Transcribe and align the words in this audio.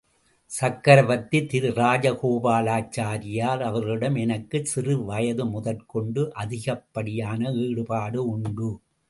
சக்கரவர்த்தி 0.51 1.45
திரு 1.45 1.69
ராஜகோபாலசாரியார் 1.71 3.61
அவர்களிடம் 3.61 4.15
எனக்குச் 4.15 4.65
சிறு 4.65 5.05
வயது 5.05 5.45
முதற்கொண்டு 5.45 6.33
அதிகப்படியான 6.35 7.53
ஈடுபாடு 7.61 8.27
உண்டு. 8.27 8.71